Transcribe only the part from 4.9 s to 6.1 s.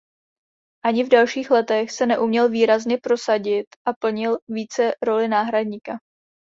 roli náhradníka.